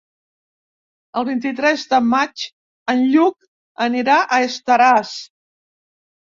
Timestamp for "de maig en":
1.91-3.05